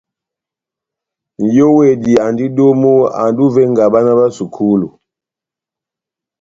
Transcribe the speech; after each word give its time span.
Nʼyówedi 1.43 2.13
andi 2.25 2.45
domu, 2.57 2.93
andi 3.21 3.39
ó 3.45 3.47
ivenga 3.49 3.83
bána 3.93 4.11
bá 4.19 4.25
sukulu. 4.37 4.87